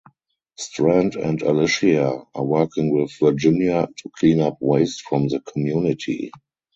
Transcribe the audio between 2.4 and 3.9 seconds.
working with Virginia